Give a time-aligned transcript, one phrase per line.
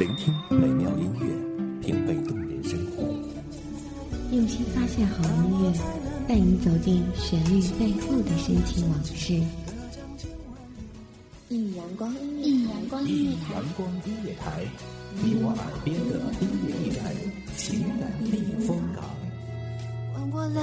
[0.00, 3.02] 聆听美妙音乐，品味动人生活。
[4.32, 5.70] 用心发现好音乐，
[6.26, 9.34] 带你走进旋律背后的深情往事。
[11.50, 12.10] 一阳光，
[12.40, 14.64] 一阳光音乐台，阳光音乐台，
[15.22, 17.04] 你我耳边的音乐驿站，
[17.58, 19.04] 情感避风港。
[20.14, 20.62] 换我来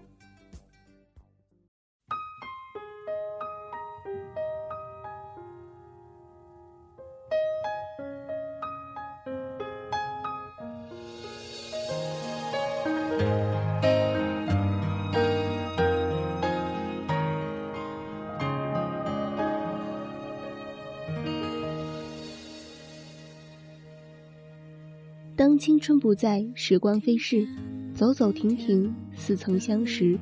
[25.61, 27.47] 青春不在，时光飞逝，
[27.93, 30.17] 走走停停，似曾相识。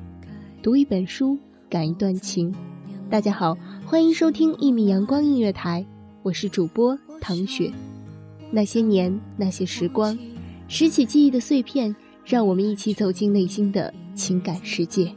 [0.62, 2.54] 读一本书，感一段情。
[3.08, 5.82] 大家好，欢迎收听一米阳光音乐台，
[6.22, 7.72] 我是主播唐雪。
[8.50, 10.14] 那些年，那些时光，
[10.68, 15.10] 拾起记忆的碎片，让我们一起走进内心的情感世界。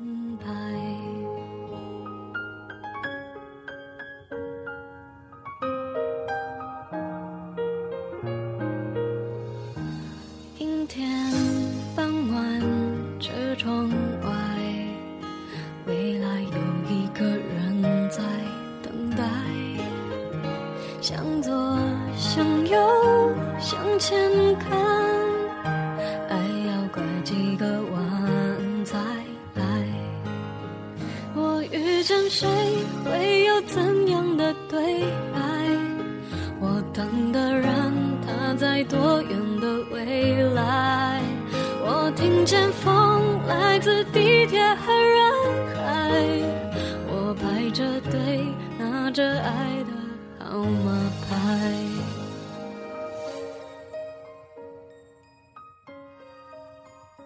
[32.34, 32.50] 谁
[33.06, 35.02] 会有怎样的对
[35.32, 35.40] 白？
[36.60, 37.94] 我等的人
[38.26, 41.22] 他在多远的未来？
[41.86, 45.32] 我听见风来自地铁和人
[45.76, 46.24] 海
[47.08, 48.44] 我排着队
[48.80, 51.72] 拿着爱的号码牌。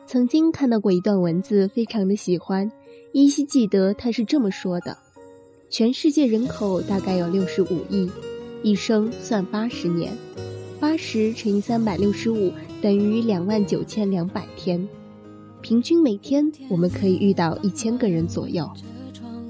[0.05, 2.69] 曾经看到过一段文字非常的喜欢。
[3.13, 4.95] 依稀记得他是这么说的：
[5.69, 8.09] 全世界人口大概有六十五亿，
[8.61, 10.13] 一生算八十年，
[10.79, 12.51] 八十乘以三百六十五
[12.81, 14.87] 等于两万九千两百天，
[15.61, 18.69] 平均每天我们可以遇到一千个人左右，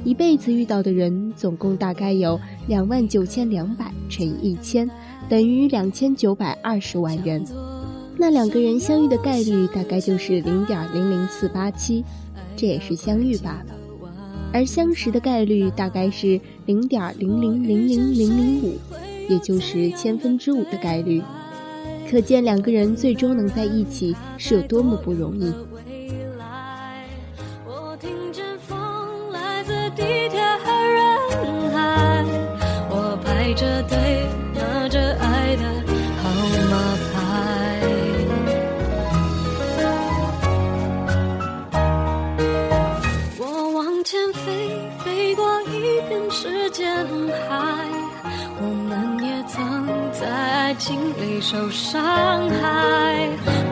[0.06, 4.89] 一辈子遇到的人总共大概有两万九千两百乘以一千，
[5.28, 7.44] 等于两千九百二十万人。
[8.19, 12.03] 那两个人相遇的概率大概就是零点零零四八七，
[12.57, 13.75] 这也是相遇罢了；
[14.51, 18.79] 而相识的概率大概是零点零零零零零零五，
[19.29, 21.22] 也就是千分之五的概率。
[22.09, 25.53] 可见两个人最终能在一起是有多么不容易。
[27.66, 27.95] 我
[46.77, 46.85] 陷
[47.49, 47.57] 害，
[48.61, 53.27] 我们也曾在爱情里受伤害。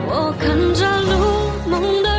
[0.08, 2.10] 我看着路，梦的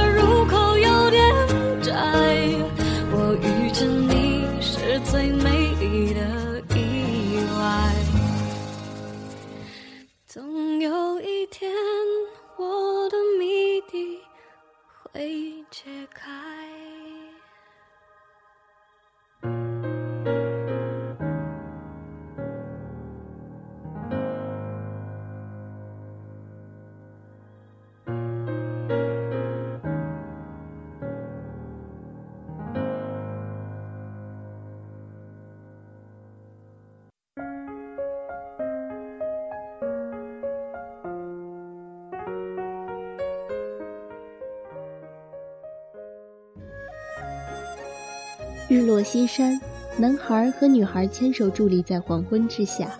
[48.69, 49.57] 日落西山，
[49.97, 52.91] 男孩和女孩牵手伫立在黄昏之下，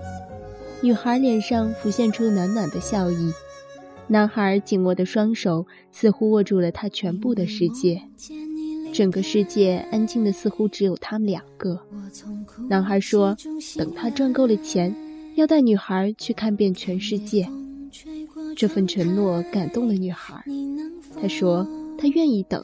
[0.80, 3.34] 女孩脸上浮现出暖暖的笑意，
[4.08, 8.02] 男孩紧握的双手似乎握住了他全部的世界。
[8.94, 11.78] 整个世界安静的似乎只有他们两个。
[12.69, 13.36] 男孩说
[13.78, 14.96] ：“等他赚够了钱，
[15.36, 17.46] 要带女孩去看遍全世界。”
[18.56, 20.42] 这份承诺感动了女孩。
[21.22, 21.68] 她说
[22.00, 22.64] ：“她愿意等。”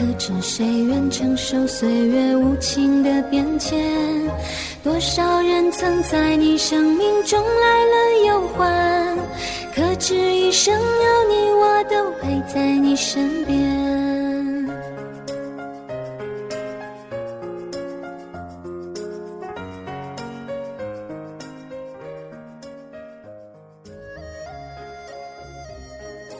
[0.00, 3.78] 可知谁愿承受岁月无情的变迁？
[4.82, 9.18] 多少人曾在你生命中来了又还，
[9.74, 13.78] 可知一生有你，我都陪在你身边。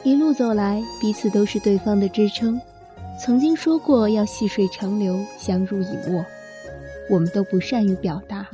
[0.03, 2.59] 一路走来，彼此都是对方的支撑。
[3.23, 6.25] 曾经说过要细水长流，相濡以沫。
[7.07, 8.47] 我们都不善于表达，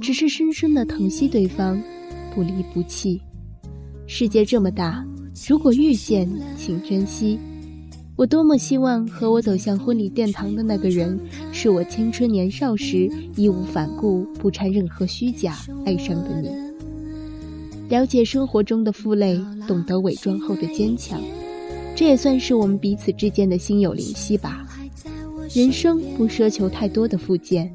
[0.00, 1.78] 只是深深的疼惜对方，
[2.34, 3.20] 不离不弃。
[4.06, 5.04] 世界这么大，
[5.46, 6.26] 如果遇见，
[6.56, 7.38] 请珍惜。
[8.16, 11.20] 我多么希望和我走向婚礼殿堂的那个人，
[11.52, 16.48] 是我青春年少时义无反顾、不掺任何虚假爱上的你。
[17.90, 21.20] 了解生活中的负累，懂得伪装后的坚强，
[21.98, 24.64] 这也算是我们彼此之间的心有灵犀吧。
[25.52, 27.68] 人生不奢求太多的附件，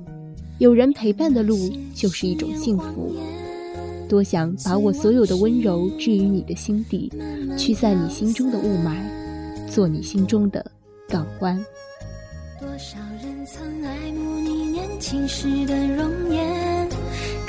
[0.60, 3.14] 有人陪伴的路就是一种幸福。
[4.08, 7.12] 多想把我所有的温柔置于你的心底，
[7.58, 8.96] 驱散你心中的雾霾，
[9.70, 10.66] 做你心中的
[11.10, 11.58] 港湾。
[12.62, 16.93] 多少人曾爱慕你年轻时的容颜？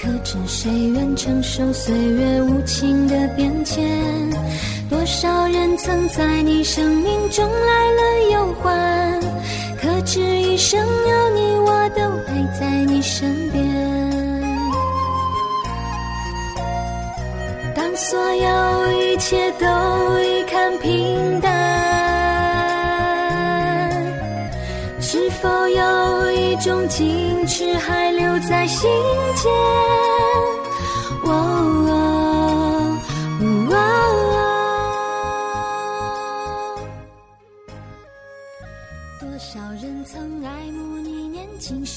[0.05, 3.89] 可知谁愿承受岁月无情的变迁？
[4.91, 8.03] 多少人曾在你生命中来了
[8.33, 9.19] 又还？
[9.81, 13.65] 可知一生有你，我都陪在你身边。
[17.75, 19.67] 当所有一切都
[20.23, 20.93] 已看平
[26.65, 28.89] 种矜持还留在心
[29.37, 29.53] 间？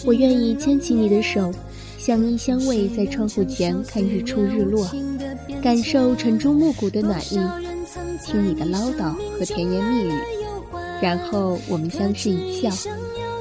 [0.06, 1.50] 我愿意牵起你的手，
[1.98, 4.86] 相依相偎，在窗户前看日出日落，
[5.64, 7.40] 感受晨钟暮鼓的暖意，
[8.26, 10.12] 听你的唠叨和甜言蜜语，
[11.02, 12.70] 然后我们相视一笑，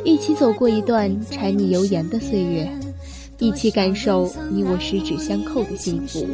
[0.07, 2.71] 一起走过一段柴米油盐的岁月，
[3.41, 6.25] 一起感受你我十指相扣的幸福。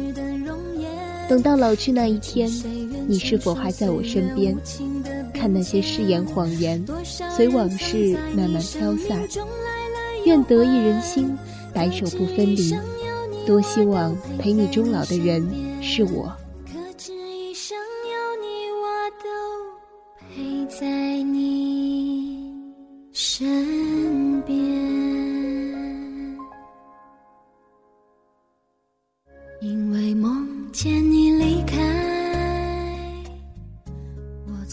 [1.27, 2.47] 等到老去那一天，
[3.07, 4.55] 你是否还在我身边？
[5.33, 6.85] 看那些誓言谎言，
[7.35, 9.19] 随往事慢慢飘散。
[10.23, 11.35] 愿得一人心，
[11.73, 12.75] 白首不分离。
[13.43, 15.43] 多希望陪你终老的人
[15.81, 16.31] 是我。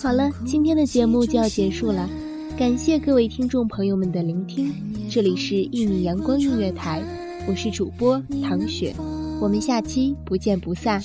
[0.02, 2.08] 好了，今天的节目就要结束了。
[2.56, 4.72] 感谢各位听众朋友们的聆听，
[5.10, 7.02] 这里是一米阳光音乐台，
[7.46, 8.94] 我是主播唐雪，
[9.42, 11.02] 我们下期不见不散。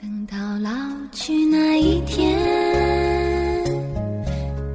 [0.00, 0.70] 等到老
[1.12, 2.36] 去那一天，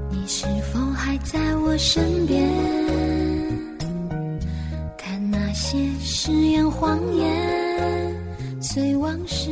[0.09, 2.49] 你是否还在我身边？
[4.97, 8.15] 看那些誓言谎言，
[8.61, 9.51] 随往事